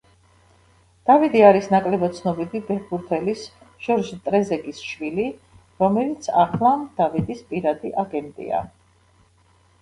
[1.09, 3.43] დავიდი არის ნაკლებად ცნობილი ფეხბურთელის
[3.89, 5.27] ჟორჟ ტრეზეგეს შვილი,
[5.85, 8.65] რომელიც ახლა დავიდის პირადი აგენტია.